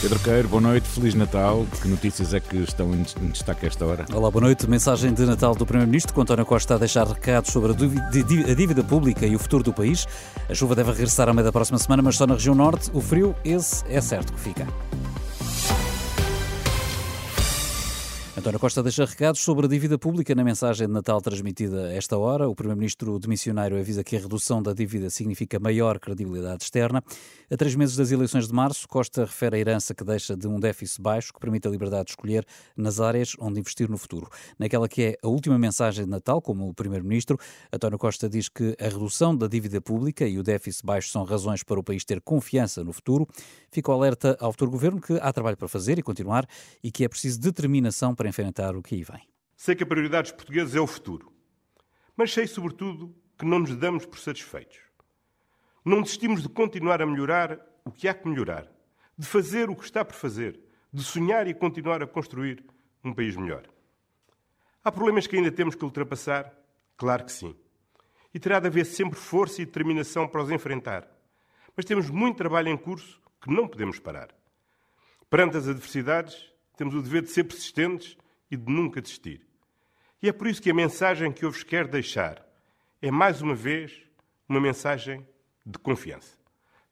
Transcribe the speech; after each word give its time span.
Pedro 0.00 0.18
Queiro, 0.20 0.48
boa 0.48 0.60
noite, 0.60 0.86
Feliz 0.86 1.14
Natal. 1.14 1.66
Que 1.80 1.88
notícias 1.88 2.34
é 2.34 2.38
que 2.38 2.56
estão 2.58 2.92
em 2.94 3.02
destaque 3.30 3.64
a 3.64 3.68
esta 3.68 3.84
hora? 3.84 4.04
Olá, 4.12 4.30
boa 4.30 4.44
noite. 4.44 4.68
Mensagem 4.68 5.12
de 5.12 5.24
Natal 5.24 5.54
do 5.54 5.64
Primeiro-Ministro, 5.64 6.12
com 6.12 6.20
António 6.20 6.44
Costa 6.44 6.74
a 6.74 6.78
deixar 6.78 7.06
recados 7.06 7.50
sobre 7.50 7.72
a 7.72 8.54
dívida 8.54 8.84
pública 8.84 9.26
e 9.26 9.34
o 9.34 9.38
futuro 9.38 9.64
do 9.64 9.72
país. 9.72 10.06
A 10.48 10.54
chuva 10.54 10.74
deve 10.74 10.90
regressar 10.90 11.28
ao 11.28 11.34
meio 11.34 11.46
da 11.46 11.52
próxima 11.52 11.78
semana, 11.78 12.02
mas 12.02 12.16
só 12.16 12.26
na 12.26 12.34
região 12.34 12.54
norte. 12.54 12.90
O 12.92 13.00
frio, 13.00 13.34
esse 13.42 13.84
é 13.88 14.00
certo 14.00 14.34
que 14.34 14.40
fica. 14.40 14.66
António 18.38 18.60
Costa 18.60 18.82
deixa 18.82 19.02
recados 19.06 19.40
sobre 19.40 19.64
a 19.64 19.68
dívida 19.68 19.98
pública 19.98 20.34
na 20.34 20.44
mensagem 20.44 20.86
de 20.86 20.92
Natal 20.92 21.22
transmitida 21.22 21.86
a 21.86 21.92
esta 21.94 22.18
hora. 22.18 22.46
O 22.46 22.54
Primeiro-Ministro 22.54 23.18
demissionário 23.18 23.78
avisa 23.78 24.04
que 24.04 24.14
a 24.14 24.20
redução 24.20 24.62
da 24.62 24.74
dívida 24.74 25.08
significa 25.08 25.58
maior 25.58 25.98
credibilidade 25.98 26.64
externa. 26.64 27.02
A 27.50 27.56
três 27.56 27.74
meses 27.74 27.96
das 27.96 28.10
eleições 28.10 28.46
de 28.46 28.52
março, 28.52 28.86
Costa 28.86 29.24
refere 29.24 29.56
a 29.56 29.58
herança 29.58 29.94
que 29.94 30.04
deixa 30.04 30.36
de 30.36 30.46
um 30.46 30.60
déficit 30.60 31.00
baixo 31.00 31.32
que 31.32 31.40
permite 31.40 31.66
a 31.66 31.70
liberdade 31.70 32.04
de 32.04 32.10
escolher 32.10 32.44
nas 32.76 33.00
áreas 33.00 33.32
onde 33.40 33.58
investir 33.58 33.88
no 33.88 33.96
futuro. 33.96 34.28
Naquela 34.58 34.86
que 34.86 35.02
é 35.02 35.16
a 35.22 35.28
última 35.28 35.58
mensagem 35.58 36.04
de 36.04 36.10
Natal, 36.10 36.42
como 36.42 36.68
o 36.68 36.74
Primeiro-Ministro, 36.74 37.38
António 37.72 37.98
Costa 37.98 38.28
diz 38.28 38.50
que 38.50 38.76
a 38.78 38.84
redução 38.84 39.34
da 39.34 39.48
dívida 39.48 39.80
pública 39.80 40.28
e 40.28 40.38
o 40.38 40.42
déficit 40.42 40.84
baixo 40.84 41.08
são 41.08 41.24
razões 41.24 41.62
para 41.62 41.80
o 41.80 41.82
país 41.82 42.04
ter 42.04 42.20
confiança 42.20 42.84
no 42.84 42.92
futuro. 42.92 43.26
Fica 43.70 43.90
o 43.90 43.94
alerta 43.94 44.36
ao 44.38 44.52
futuro 44.52 44.70
governo 44.70 45.00
que 45.00 45.14
há 45.22 45.32
trabalho 45.32 45.56
para 45.56 45.68
fazer 45.68 45.98
e 45.98 46.02
continuar 46.02 46.46
e 46.84 46.90
que 46.90 47.02
é 47.02 47.08
preciso 47.08 47.40
determinação 47.40 48.14
para 48.14 48.25
enfrentar 48.28 48.76
o 48.76 48.82
que 48.82 48.94
aí 48.94 49.02
vem. 49.02 49.28
Sei 49.56 49.74
que 49.74 49.82
a 49.82 49.86
prioridade 49.86 50.30
dos 50.30 50.36
portugueses 50.36 50.74
é 50.74 50.80
o 50.80 50.86
futuro, 50.86 51.32
mas 52.16 52.32
sei, 52.32 52.46
sobretudo, 52.46 53.14
que 53.38 53.44
não 53.44 53.58
nos 53.58 53.76
damos 53.76 54.06
por 54.06 54.18
satisfeitos. 54.18 54.78
Não 55.84 56.02
desistimos 56.02 56.42
de 56.42 56.48
continuar 56.48 57.00
a 57.00 57.06
melhorar 57.06 57.60
o 57.84 57.92
que 57.92 58.08
há 58.08 58.14
que 58.14 58.28
melhorar, 58.28 58.66
de 59.16 59.26
fazer 59.26 59.70
o 59.70 59.76
que 59.76 59.84
está 59.84 60.04
por 60.04 60.14
fazer, 60.14 60.60
de 60.92 61.02
sonhar 61.02 61.46
e 61.46 61.54
continuar 61.54 62.02
a 62.02 62.06
construir 62.06 62.64
um 63.04 63.12
país 63.12 63.36
melhor. 63.36 63.68
Há 64.82 64.90
problemas 64.90 65.26
que 65.26 65.36
ainda 65.36 65.50
temos 65.50 65.74
que 65.74 65.84
ultrapassar? 65.84 66.52
Claro 66.96 67.24
que 67.24 67.32
sim. 67.32 67.54
E 68.32 68.38
terá 68.38 68.60
de 68.60 68.66
haver 68.66 68.86
sempre 68.86 69.18
força 69.18 69.62
e 69.62 69.66
determinação 69.66 70.26
para 70.26 70.42
os 70.42 70.50
enfrentar. 70.50 71.08
Mas 71.76 71.84
temos 71.84 72.08
muito 72.10 72.38
trabalho 72.38 72.68
em 72.68 72.76
curso 72.76 73.20
que 73.40 73.50
não 73.50 73.68
podemos 73.68 73.98
parar. 73.98 74.28
Perante 75.28 75.56
as 75.56 75.68
adversidades, 75.68 76.52
temos 76.76 76.94
o 76.94 77.02
dever 77.02 77.22
de 77.22 77.30
ser 77.30 77.44
persistentes 77.44 78.16
e 78.50 78.56
de 78.56 78.70
nunca 78.70 79.00
desistir. 79.00 79.40
E 80.22 80.28
é 80.28 80.32
por 80.32 80.46
isso 80.46 80.62
que 80.62 80.70
a 80.70 80.74
mensagem 80.74 81.32
que 81.32 81.44
eu 81.44 81.50
vos 81.50 81.62
quero 81.62 81.88
deixar 81.88 82.44
é, 83.00 83.10
mais 83.10 83.42
uma 83.42 83.54
vez, 83.54 84.02
uma 84.48 84.60
mensagem 84.60 85.26
de 85.64 85.78
confiança. 85.78 86.36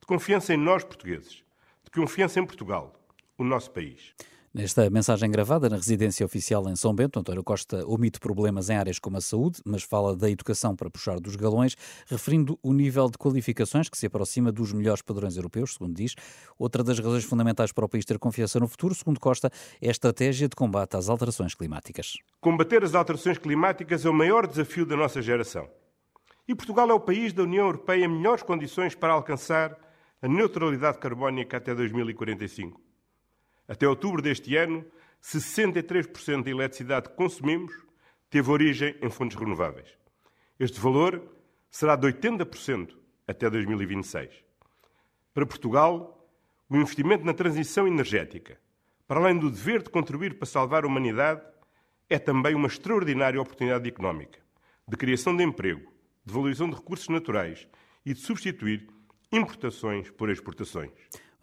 De 0.00 0.06
confiança 0.06 0.52
em 0.52 0.56
nós, 0.56 0.84
portugueses. 0.84 1.42
De 1.82 1.90
confiança 1.90 2.40
em 2.40 2.46
Portugal, 2.46 2.94
o 3.38 3.44
nosso 3.44 3.70
país. 3.70 4.14
Nesta 4.56 4.88
mensagem 4.88 5.28
gravada 5.32 5.68
na 5.68 5.74
residência 5.74 6.24
oficial 6.24 6.68
em 6.68 6.76
São 6.76 6.94
Bento, 6.94 7.18
António 7.18 7.42
Costa 7.42 7.84
omite 7.88 8.20
problemas 8.20 8.70
em 8.70 8.76
áreas 8.76 9.00
como 9.00 9.16
a 9.16 9.20
saúde, 9.20 9.60
mas 9.64 9.82
fala 9.82 10.14
da 10.14 10.30
educação 10.30 10.76
para 10.76 10.88
puxar 10.88 11.18
dos 11.18 11.34
galões, 11.34 11.74
referindo 12.06 12.56
o 12.62 12.72
nível 12.72 13.10
de 13.10 13.18
qualificações 13.18 13.88
que 13.88 13.98
se 13.98 14.06
aproxima 14.06 14.52
dos 14.52 14.72
melhores 14.72 15.02
padrões 15.02 15.36
europeus, 15.36 15.72
segundo 15.72 15.96
diz. 15.96 16.14
Outra 16.56 16.84
das 16.84 17.00
razões 17.00 17.24
fundamentais 17.24 17.72
para 17.72 17.84
o 17.84 17.88
país 17.88 18.04
ter 18.04 18.16
confiança 18.16 18.60
no 18.60 18.68
futuro, 18.68 18.94
segundo 18.94 19.18
Costa, 19.18 19.50
é 19.82 19.88
a 19.88 19.90
estratégia 19.90 20.48
de 20.48 20.54
combate 20.54 20.96
às 20.96 21.08
alterações 21.08 21.52
climáticas. 21.52 22.12
Combater 22.40 22.84
as 22.84 22.94
alterações 22.94 23.38
climáticas 23.38 24.06
é 24.06 24.08
o 24.08 24.14
maior 24.14 24.46
desafio 24.46 24.86
da 24.86 24.96
nossa 24.96 25.20
geração. 25.20 25.68
E 26.46 26.54
Portugal 26.54 26.88
é 26.88 26.94
o 26.94 27.00
país 27.00 27.32
da 27.32 27.42
União 27.42 27.66
Europeia 27.66 28.04
em 28.04 28.08
melhores 28.08 28.44
condições 28.44 28.94
para 28.94 29.14
alcançar 29.14 29.76
a 30.22 30.28
neutralidade 30.28 30.98
carbónica 30.98 31.56
até 31.56 31.74
2045. 31.74 32.93
Até 33.66 33.88
outubro 33.88 34.20
deste 34.20 34.56
ano, 34.56 34.84
63% 35.22 36.42
da 36.42 36.50
eletricidade 36.50 37.08
que 37.08 37.16
consumimos 37.16 37.72
teve 38.28 38.50
origem 38.50 38.94
em 39.00 39.08
fontes 39.08 39.38
renováveis. 39.38 39.88
Este 40.58 40.78
valor 40.78 41.22
será 41.70 41.96
de 41.96 42.06
80% 42.06 42.94
até 43.26 43.48
2026. 43.48 44.44
Para 45.32 45.46
Portugal, 45.46 46.28
o 46.68 46.76
investimento 46.76 47.24
na 47.24 47.32
transição 47.32 47.86
energética, 47.86 48.58
para 49.06 49.20
além 49.20 49.38
do 49.38 49.50
dever 49.50 49.82
de 49.82 49.90
contribuir 49.90 50.38
para 50.38 50.46
salvar 50.46 50.84
a 50.84 50.86
humanidade, 50.86 51.42
é 52.08 52.18
também 52.18 52.54
uma 52.54 52.68
extraordinária 52.68 53.40
oportunidade 53.40 53.88
económica, 53.88 54.38
de 54.86 54.96
criação 54.96 55.36
de 55.36 55.42
emprego, 55.42 55.92
de 56.24 56.32
valorização 56.32 56.68
de 56.68 56.76
recursos 56.76 57.08
naturais 57.08 57.66
e 58.04 58.12
de 58.12 58.20
substituir 58.20 58.86
importações 59.32 60.10
por 60.10 60.30
exportações. 60.30 60.92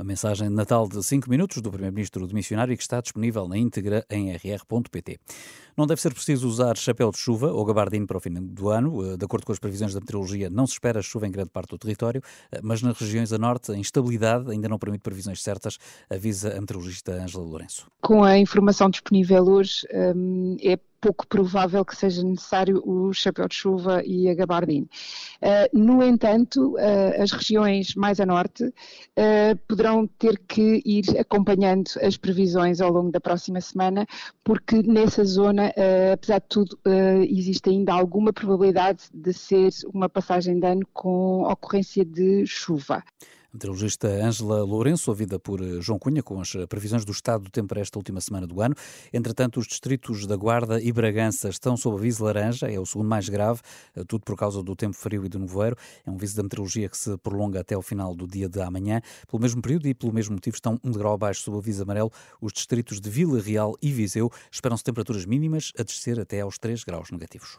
Uma 0.00 0.06
mensagem 0.06 0.48
de 0.48 0.54
Natal 0.54 0.88
de 0.88 1.04
5 1.04 1.28
minutos 1.28 1.60
do 1.60 1.70
Primeiro-Ministro 1.70 2.26
do 2.26 2.34
Missionário 2.34 2.74
que 2.74 2.82
está 2.82 3.02
disponível 3.02 3.46
na 3.46 3.58
íntegra 3.58 4.02
em 4.08 4.32
rr.pt. 4.32 5.20
Não 5.76 5.86
deve 5.86 6.00
ser 6.00 6.14
preciso 6.14 6.48
usar 6.48 6.74
chapéu 6.78 7.10
de 7.10 7.18
chuva 7.18 7.52
ou 7.52 7.62
gabardine 7.66 8.06
para 8.06 8.16
o 8.16 8.20
fim 8.20 8.32
do 8.32 8.70
ano. 8.70 9.04
Eh, 9.04 9.18
de 9.18 9.24
acordo 9.26 9.44
com 9.44 9.52
as 9.52 9.58
previsões 9.58 9.92
da 9.92 10.00
meteorologia, 10.00 10.48
não 10.48 10.66
se 10.66 10.72
espera 10.72 11.02
chuva 11.02 11.26
em 11.26 11.30
grande 11.30 11.50
parte 11.50 11.68
do 11.68 11.78
território, 11.78 12.22
eh, 12.50 12.60
mas 12.62 12.80
nas 12.80 12.98
regiões 12.98 13.30
a 13.30 13.36
norte 13.36 13.72
a 13.72 13.76
instabilidade 13.76 14.50
ainda 14.50 14.70
não 14.70 14.78
permite 14.78 15.02
previsões 15.02 15.42
certas, 15.42 15.76
avisa 16.08 16.56
a 16.56 16.60
meteorologista 16.62 17.12
Ângela 17.12 17.44
Lourenço. 17.44 17.86
Com 18.00 18.24
a 18.24 18.38
informação 18.38 18.88
disponível 18.88 19.44
hoje, 19.44 19.86
hum, 20.16 20.56
é 20.62 20.78
pouco 21.00 21.26
provável 21.26 21.84
que 21.84 21.96
seja 21.96 22.22
necessário 22.22 22.82
o 22.84 23.12
chapéu 23.12 23.48
de 23.48 23.54
chuva 23.54 24.02
e 24.04 24.28
a 24.28 24.34
gabardine. 24.34 24.88
Uh, 25.42 25.78
no 25.78 26.02
entanto, 26.02 26.74
uh, 26.74 27.22
as 27.22 27.32
regiões 27.32 27.94
mais 27.94 28.20
a 28.20 28.26
norte 28.26 28.64
uh, 28.64 29.56
poderão 29.66 30.06
ter 30.06 30.38
que 30.46 30.82
ir 30.84 31.18
acompanhando 31.18 31.90
as 32.02 32.16
previsões 32.16 32.80
ao 32.80 32.92
longo 32.92 33.10
da 33.10 33.20
próxima 33.20 33.60
semana, 33.60 34.06
porque 34.44 34.82
nessa 34.82 35.24
zona, 35.24 35.72
apesar 36.12 36.40
de 36.40 36.46
tudo, 36.48 36.78
existe 37.28 37.70
ainda 37.70 37.92
alguma 37.92 38.32
probabilidade 38.32 39.04
de 39.12 39.32
ser 39.32 39.70
uma 39.92 40.08
passagem 40.08 40.58
de 40.58 40.66
ano 40.66 40.86
com 40.92 41.42
ocorrência 41.42 42.04
de 42.04 42.46
chuva. 42.46 43.02
Meteorologista 43.52 44.06
Ângela 44.08 44.62
Lourenço, 44.62 45.10
ouvida 45.10 45.38
por 45.38 45.60
eh, 45.60 45.80
João 45.80 45.98
Cunha, 45.98 46.22
com 46.22 46.40
as 46.40 46.52
previsões 46.68 47.04
do 47.04 47.10
estado 47.10 47.44
do 47.44 47.50
tempo 47.50 47.68
para 47.68 47.80
esta 47.80 47.98
última 47.98 48.20
semana 48.20 48.46
do 48.46 48.60
ano. 48.60 48.74
Entretanto, 49.12 49.58
os 49.58 49.66
distritos 49.66 50.26
da 50.26 50.36
Guarda 50.36 50.80
e 50.80 50.92
Bragança 50.92 51.48
estão 51.48 51.76
sob 51.76 51.96
aviso 51.96 52.24
laranja, 52.24 52.70
é 52.70 52.78
o 52.78 52.86
segundo 52.86 53.08
mais 53.08 53.28
grave, 53.28 53.60
eh, 53.96 54.04
tudo 54.06 54.24
por 54.24 54.36
causa 54.36 54.62
do 54.62 54.76
tempo 54.76 54.94
frio 54.94 55.24
e 55.24 55.28
do 55.28 55.38
nevoeiro. 55.38 55.76
É 56.06 56.10
um 56.10 56.14
aviso 56.14 56.36
da 56.36 56.42
meteorologia 56.42 56.88
que 56.88 56.96
se 56.96 57.16
prolonga 57.18 57.60
até 57.60 57.76
o 57.76 57.82
final 57.82 58.14
do 58.14 58.26
dia 58.26 58.48
de 58.48 58.60
amanhã. 58.60 59.00
Pelo 59.28 59.42
mesmo 59.42 59.60
período 59.60 59.88
e 59.88 59.94
pelo 59.94 60.12
mesmo 60.12 60.34
motivo 60.34 60.54
estão 60.54 60.78
um 60.84 60.90
degrau 60.90 61.14
abaixo 61.14 61.42
sob 61.42 61.58
aviso 61.58 61.82
amarelo 61.82 62.12
os 62.40 62.52
distritos 62.52 63.00
de 63.00 63.10
Vila 63.10 63.40
Real 63.40 63.74
e 63.82 63.90
Viseu. 63.90 64.30
Esperam-se 64.50 64.84
temperaturas 64.84 65.24
mínimas 65.24 65.72
a 65.78 65.82
descer 65.82 66.20
até 66.20 66.40
aos 66.40 66.58
3 66.58 66.84
graus 66.84 67.10
negativos. 67.10 67.58